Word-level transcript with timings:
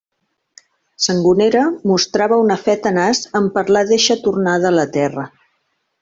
Sangonera 1.07 1.59
mostrava 1.91 2.39
una 2.45 2.57
fe 2.63 2.75
tenaç 2.87 3.21
en 3.41 3.51
parlar 3.61 3.83
d'eixa 3.91 4.17
tornada 4.25 4.71
a 4.71 4.77
la 4.79 4.87
Terra. 5.01 5.27